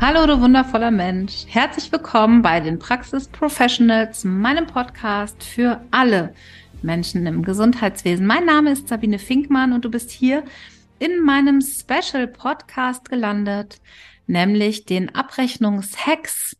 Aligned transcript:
Hallo, 0.00 0.26
du 0.26 0.40
wundervoller 0.40 0.90
Mensch. 0.90 1.46
Herzlich 1.46 1.90
willkommen 1.92 2.42
bei 2.42 2.58
den 2.60 2.78
Praxis 2.78 3.28
Professionals, 3.28 4.24
meinem 4.24 4.66
Podcast 4.66 5.42
für 5.44 5.80
alle 5.92 6.34
Menschen 6.82 7.26
im 7.26 7.42
Gesundheitswesen. 7.42 8.26
Mein 8.26 8.44
Name 8.44 8.72
ist 8.72 8.88
Sabine 8.88 9.20
Finkmann 9.20 9.72
und 9.72 9.84
du 9.84 9.90
bist 9.90 10.10
hier 10.10 10.44
in 10.98 11.20
meinem 11.20 11.60
Special 11.60 12.26
Podcast 12.26 13.08
gelandet, 13.08 13.80
nämlich 14.26 14.84
den 14.84 15.14
Abrechnungshacks, 15.14 16.56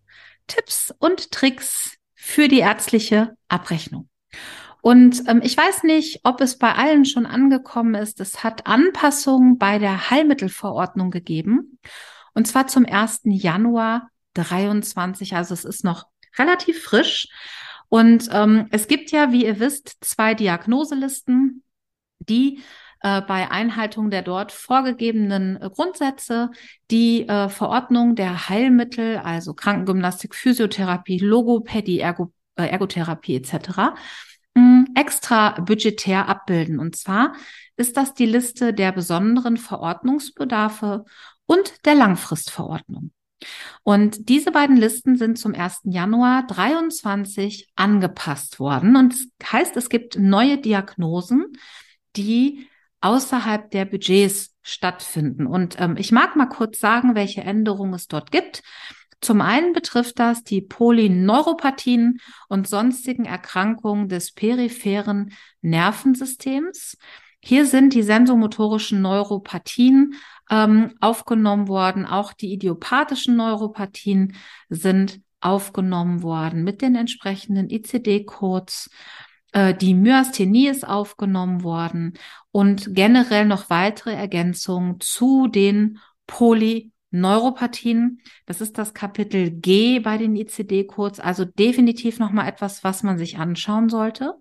Tipps 0.47 0.95
und 0.99 1.33
Tricks 1.33 1.99
für 2.15 2.47
die 2.49 2.61
ärztliche 2.61 3.37
Abrechnung. 3.49 4.09
Und 4.81 5.25
ähm, 5.29 5.41
ich 5.43 5.57
weiß 5.57 5.83
nicht, 5.83 6.21
ob 6.25 6.41
es 6.41 6.59
bei 6.59 6.75
allen 6.75 7.05
schon 7.05 7.27
angekommen 7.27 7.95
ist. 7.95 8.21
Es 8.21 8.45
hat 8.45 8.67
Anpassungen 8.67 9.59
bei 9.59 9.79
der 9.79 10.11
Heilmittelverordnung 10.11 11.11
gegeben. 11.11 11.79
Und 12.35 12.47
zwar 12.47 12.67
zum 12.67 12.85
1. 12.85 13.23
Januar 13.25 14.11
23. 14.35 15.35
Also 15.37 15.55
es 15.55 15.65
ist 15.65 15.85
noch 15.85 16.07
relativ 16.39 16.83
frisch. 16.83 17.29
Und 17.89 18.29
ähm, 18.33 18.67
es 18.71 18.89
gibt 18.89 19.13
ja, 19.13 19.33
wie 19.33 19.47
ihr 19.47 19.61
wisst, 19.61 19.97
zwei 20.01 20.35
Diagnoselisten, 20.35 21.63
die 22.19 22.61
äh, 23.01 23.21
bei 23.21 23.51
Einhaltung 23.51 24.11
der 24.11 24.23
dort 24.23 24.51
vorgegebenen 24.51 25.61
äh, 25.61 25.71
Grundsätze 25.71 26.51
die 26.91 27.29
äh, 27.29 27.49
Verordnung 27.49 28.17
der 28.17 28.49
Heilmittel, 28.49 29.19
also 29.19 29.55
Krankengymnastik, 29.55 30.35
Physiotherapie, 30.35 31.19
Logopädie, 31.19 32.01
Ergo, 32.01 32.33
äh, 32.57 32.67
Ergotherapie 32.67 33.37
etc., 33.37 33.93
mh, 34.55 34.87
extra 34.95 35.61
budgetär 35.61 36.29
abbilden. 36.29 36.79
Und 36.81 36.97
zwar 36.97 37.35
ist 37.77 37.97
das 37.97 38.15
die 38.15 38.27
Liste 38.27 38.73
der 38.73 38.91
besonderen 38.93 39.57
Verordnungsbedarfe 39.57 41.05
und 41.47 41.85
der 41.85 41.95
Langfristverordnung. 41.95 43.13
Und 43.83 44.29
diese 44.29 44.51
beiden 44.51 44.77
Listen 44.77 45.17
sind 45.17 45.39
zum 45.39 45.55
1. 45.55 45.81
Januar 45.85 46.47
23 46.47 47.69
angepasst 47.77 48.59
worden. 48.59 48.97
Und 48.97 49.15
das 49.39 49.53
heißt, 49.53 49.77
es 49.77 49.89
gibt 49.89 50.19
neue 50.19 50.59
Diagnosen, 50.59 51.53
die 52.17 52.69
außerhalb 53.01 53.71
der 53.71 53.85
Budgets 53.85 54.55
stattfinden. 54.63 55.47
Und 55.47 55.79
ähm, 55.79 55.97
ich 55.99 56.11
mag 56.11 56.37
mal 56.37 56.47
kurz 56.47 56.81
sagen, 56.81 57.15
welche 57.15 57.43
Änderungen 57.43 57.95
es 57.95 58.09
dort 58.09 58.31
gibt. 58.31 58.63
Zum 59.21 59.41
einen 59.41 59.73
betrifft 59.73 60.19
das 60.19 60.43
die 60.43 60.63
Polyneuropathien 60.63 62.21
und 62.49 62.69
sonstigen 62.69 63.25
Erkrankungen 63.25 64.09
des 64.09 64.33
peripheren 64.33 65.33
Nervensystems. 65.61 66.97
Hier 67.41 67.67
sind 67.67 67.93
die 67.93 68.03
sensomotorischen 68.03 69.03
Neuropathien 69.03 70.15
ähm, 70.51 70.95
aufgenommen 71.01 71.69
worden. 71.69 72.07
Auch 72.07 72.33
die 72.33 72.53
idiopathischen 72.53 73.37
Neuropathien 73.37 74.35
sind 74.69 75.21
aufgenommen 75.41 76.23
worden 76.23 76.65
mit 76.65 76.81
den 76.83 76.95
entsprechenden 76.95 77.69
ICD-Codes. 77.71 78.91
Äh, 79.53 79.75
die 79.75 79.95
Myasthenie 79.95 80.69
ist 80.69 80.87
aufgenommen 80.87 81.63
worden 81.63 82.15
und 82.51 82.95
generell 82.95 83.47
noch 83.47 83.71
weitere 83.71 84.15
Ergänzungen 84.15 85.01
zu 85.01 85.47
den 85.49 85.99
Polyneuropathien. 86.27 88.21
Das 88.47 88.61
ist 88.61 88.79
das 88.79 88.95
Kapitel 88.95 89.51
G 89.51 90.01
bei 90.01 90.19
den 90.19 90.35
ICD-Codes, 90.35 91.21
also 91.21 91.45
definitiv 91.45 92.19
nochmal 92.19 92.49
etwas, 92.49 92.83
was 92.83 93.03
man 93.03 93.19
sich 93.19 93.39
anschauen 93.39 93.89
sollte. 93.89 94.35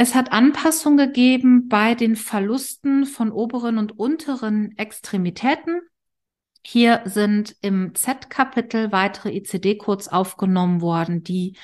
Es 0.00 0.14
hat 0.14 0.30
Anpassungen 0.30 0.96
gegeben 0.96 1.68
bei 1.68 1.96
den 1.96 2.14
Verlusten 2.14 3.04
von 3.04 3.32
oberen 3.32 3.78
und 3.78 3.98
unteren 3.98 4.78
Extremitäten. 4.78 5.80
Hier 6.62 7.02
sind 7.04 7.56
im 7.62 7.96
Z-Kapitel 7.96 8.92
weitere 8.92 9.36
ICD-Codes 9.36 10.06
aufgenommen 10.06 10.82
worden, 10.82 11.24
die 11.24 11.56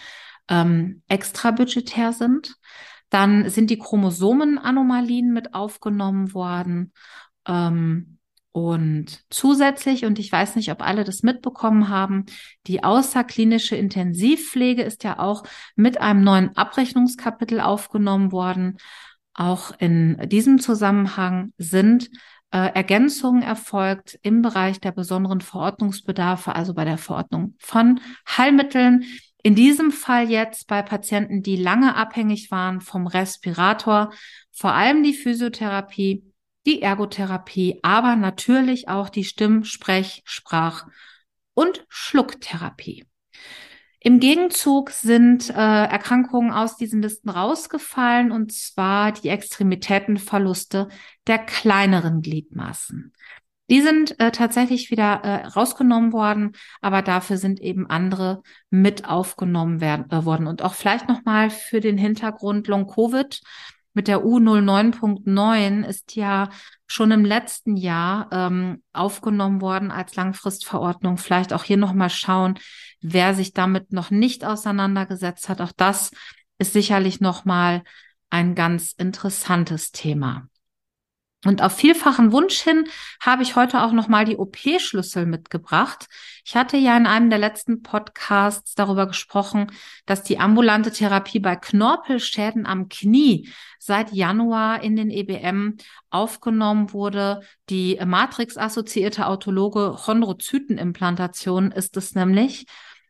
ähm, 0.49 1.03
extrabudgetär 1.07 2.13
sind. 2.13 2.57
Dann 3.09 3.49
sind 3.51 3.71
die 3.71 3.79
Chromosomenanomalien 3.79 5.33
mit 5.33 5.55
aufgenommen 5.55 6.35
worden. 6.35 6.93
Ähm, 7.47 8.14
und 8.57 9.25
zusätzlich, 9.31 10.05
und 10.05 10.21
ich 10.21 10.31
weiß 10.31 10.55
nicht, 10.55 10.71
ob 10.71 10.81
alle 10.81 11.03
das 11.03 11.25
mitbekommen 11.25 11.89
haben, 11.89 12.27
die 12.69 12.85
außerklinische 12.85 13.75
Intensivpflege 13.75 14.83
ist 14.83 15.03
ja 15.03 15.19
auch 15.19 15.43
mit 15.75 16.01
einem 16.01 16.23
neuen 16.23 16.57
Abrechnungskapitel 16.57 17.59
aufgenommen 17.59 18.31
worden. 18.31 18.77
Auch 19.35 19.73
in 19.81 20.29
diesem 20.29 20.61
Zusammenhang 20.61 21.53
sind 21.59 22.11
äh, 22.53 22.73
Ergänzungen 22.73 23.43
erfolgt 23.43 24.21
im 24.23 24.41
Bereich 24.41 24.81
der 24.81 24.93
besonderen 24.93 25.41
Verordnungsbedarfe, 25.41 26.55
also 26.55 26.75
bei 26.75 26.85
der 26.85 26.99
Verordnung 26.99 27.57
von 27.59 27.99
Heilmitteln, 28.37 29.05
in 29.43 29.57
diesem 29.57 29.91
Fall 29.91 30.31
jetzt 30.31 30.69
bei 30.69 30.81
Patienten, 30.83 31.43
die 31.43 31.57
lange 31.57 31.97
abhängig 31.97 32.53
waren 32.53 32.81
vom 32.81 33.09
Respirator, 33.09 34.13
vor 34.53 34.75
allem 34.75 35.03
die 35.03 35.13
Physiotherapie, 35.13 36.23
die 36.67 36.83
Ergotherapie, 36.83 37.81
aber 37.83 38.17
natürlich 38.17 38.89
auch 38.89 39.09
die 39.09 39.25
Stimm-, 39.25 39.65
Sprech-, 39.65 40.23
Sprach- 40.25 40.87
und 41.55 41.85
Schlucktherapie. 41.89 43.07
Im 44.01 44.21
Gegenzug 44.21 44.91
sind 44.91 45.49
äh, 45.49 45.55
Erkrankungen 45.55 46.51
aus 46.51 46.77
diesen 46.77 47.01
Listen 47.01 47.31
rausgefallen, 47.31 48.33
und 48.33 48.53
zwar 48.53 49.13
die 49.13 49.31
Extremitätenverluste 49.31 50.89
der 51.27 51.39
kleineren 51.39 52.21
Gliedmaßen. 52.21 53.15
Die 53.71 53.81
sind 53.81 54.21
äh, 54.21 54.31
tatsächlich 54.31 54.91
wieder 54.91 55.25
äh, 55.25 55.47
rausgenommen 55.47 56.13
worden, 56.13 56.53
aber 56.83 57.01
dafür 57.01 57.39
sind 57.39 57.61
eben 57.61 57.89
andere 57.89 58.43
mit 58.69 59.09
aufgenommen 59.09 59.81
werden, 59.81 60.11
äh, 60.11 60.27
worden. 60.27 60.49
Und 60.49 60.61
auch 60.61 60.75
vielleicht 60.75 61.09
nochmal 61.09 61.49
für 61.49 61.81
den 61.81 61.97
Hintergrund 61.97 62.69
Long 62.69 62.87
Covid 62.87 63.41
mit 63.95 64.09
der 64.09 64.25
U09.9 64.25 65.85
ist 65.85 66.17
ja 66.17 66.51
schon 66.87 67.11
im 67.13 67.25
letzten 67.25 67.77
Jahr 67.77 68.29
ähm, 68.33 68.83
aufgenommen 68.93 69.61
worden 69.61 69.91
als 69.91 70.17
Langfristverordnung. 70.17 71.17
Vielleicht 71.17 71.53
auch 71.53 71.65
hier 71.65 71.77
nochmal 71.77 72.11
schauen, 72.11 72.59
wer 73.01 73.35
sich 73.35 73.53
damit 73.53 73.93
noch 73.93 74.11
nicht 74.11 74.45
auseinandergesetzt 74.45 75.49
hat. 75.49 75.61
Auch 75.61 75.73
das 75.77 76.11
ist 76.59 76.73
sicherlich 76.73 77.21
nochmal 77.21 77.83
ein 78.31 78.55
ganz 78.55 78.93
interessantes 78.93 79.93
Thema. 79.93 80.49
Und 81.45 81.63
auf 81.63 81.77
vielfachen 81.77 82.33
Wunsch 82.33 82.61
hin 82.61 82.85
habe 83.21 83.43
ich 83.43 83.55
heute 83.55 83.83
auch 83.83 83.93
nochmal 83.93 84.25
die 84.25 84.37
OP-Schlüssel 84.37 85.27
mitgebracht. 85.27 86.07
Ich 86.45 86.57
hatte 86.57 86.77
ja 86.77 86.97
in 86.97 87.07
einem 87.07 87.31
der 87.31 87.39
letzten 87.39 87.83
Podcasts 87.83 88.75
darüber 88.75 89.07
gesprochen, 89.07 89.71
dass 90.07 90.23
die 90.23 90.39
ambulante 90.39 90.91
Therapie 90.91 91.41
bei 91.41 91.57
Knorpelschäden 91.57 92.67
am 92.67 92.89
Knie 92.89 93.49
seit 93.79 94.13
Januar 94.13 94.83
in 94.83 94.97
den 94.97 95.11
EBM 95.11 95.77
aufgenommen 96.11 96.93
wurde. 96.93 97.43
Die 97.69 97.99
Matrix-assoziierte 98.05 99.27
autologe 99.27 99.97
Chondrozytenimplantation 99.97 101.73
ist 101.73 101.97
es 101.97 102.15
nämlich. 102.15 102.67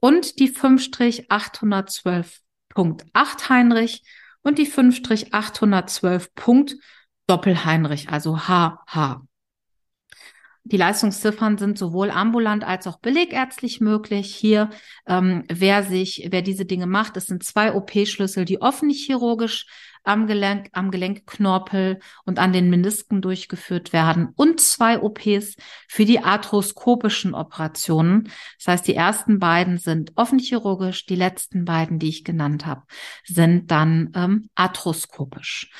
und 0.00 0.38
die 0.38 0.50
5-812.8 0.50 3.48
Heinrich 3.48 4.02
und 4.42 4.58
die 4.58 4.66
5-812. 4.66 6.78
Doppelheinrich, 7.26 8.08
also 8.08 8.48
HH. 8.48 9.20
Die 10.70 10.76
Leistungsziffern 10.76 11.56
sind 11.56 11.78
sowohl 11.78 12.10
ambulant 12.10 12.62
als 12.62 12.86
auch 12.86 12.98
belegärztlich 12.98 13.80
möglich. 13.80 14.34
Hier, 14.34 14.68
ähm, 15.06 15.44
wer 15.48 15.82
sich, 15.82 16.28
wer 16.30 16.42
diese 16.42 16.66
Dinge 16.66 16.86
macht, 16.86 17.16
es 17.16 17.24
sind 17.24 17.42
zwei 17.42 17.72
OP-Schlüssel, 17.72 18.44
die 18.44 18.60
offen 18.60 18.90
chirurgisch 18.90 19.66
am 20.04 20.26
Gelenk, 20.26 20.68
am 20.72 20.90
Gelenkknorpel 20.90 22.00
und 22.26 22.38
an 22.38 22.52
den 22.52 22.68
Menisken 22.68 23.22
durchgeführt 23.22 23.94
werden 23.94 24.28
und 24.36 24.60
zwei 24.60 25.00
OPs 25.00 25.56
für 25.88 26.04
die 26.04 26.20
arthroskopischen 26.20 27.34
Operationen. 27.34 28.30
Das 28.58 28.68
heißt, 28.68 28.88
die 28.88 28.94
ersten 28.94 29.38
beiden 29.38 29.78
sind 29.78 30.12
offen 30.16 30.38
chirurgisch, 30.38 31.06
die 31.06 31.16
letzten 31.16 31.64
beiden, 31.64 31.98
die 31.98 32.10
ich 32.10 32.24
genannt 32.24 32.66
habe, 32.66 32.82
sind 33.24 33.70
dann 33.70 34.12
ähm, 34.14 34.50
arthroskopisch. 34.54 35.70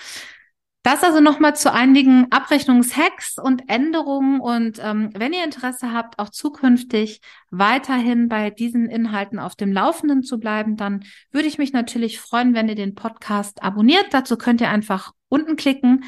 Das 0.88 1.04
also 1.04 1.20
nochmal 1.20 1.54
zu 1.54 1.70
einigen 1.70 2.32
Abrechnungshacks 2.32 3.36
und 3.36 3.68
Änderungen. 3.68 4.40
Und 4.40 4.80
ähm, 4.82 5.10
wenn 5.12 5.34
ihr 5.34 5.44
Interesse 5.44 5.92
habt, 5.92 6.18
auch 6.18 6.30
zukünftig 6.30 7.20
weiterhin 7.50 8.30
bei 8.30 8.48
diesen 8.48 8.88
Inhalten 8.88 9.38
auf 9.38 9.54
dem 9.54 9.70
Laufenden 9.70 10.22
zu 10.22 10.38
bleiben, 10.40 10.78
dann 10.78 11.04
würde 11.30 11.46
ich 11.46 11.58
mich 11.58 11.74
natürlich 11.74 12.18
freuen, 12.18 12.54
wenn 12.54 12.70
ihr 12.70 12.74
den 12.74 12.94
Podcast 12.94 13.62
abonniert. 13.62 14.06
Dazu 14.12 14.38
könnt 14.38 14.62
ihr 14.62 14.70
einfach 14.70 15.12
unten 15.28 15.56
klicken. 15.56 16.04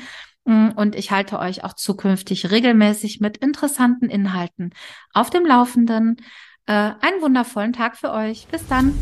Mm, 0.46 0.68
und 0.76 0.96
ich 0.96 1.10
halte 1.10 1.38
euch 1.38 1.62
auch 1.62 1.74
zukünftig 1.74 2.50
regelmäßig 2.50 3.20
mit 3.20 3.36
interessanten 3.36 4.08
Inhalten 4.08 4.70
auf 5.12 5.28
dem 5.28 5.44
Laufenden. 5.44 6.16
Äh, 6.64 6.72
einen 6.72 7.20
wundervollen 7.20 7.74
Tag 7.74 7.98
für 7.98 8.12
euch. 8.12 8.46
Bis 8.50 8.66
dann. 8.66 8.94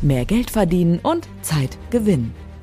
Mehr 0.00 0.24
Geld 0.24 0.50
verdienen 0.50 0.98
und 1.02 1.28
Zeit 1.42 1.76
gewinnen. 1.90 2.45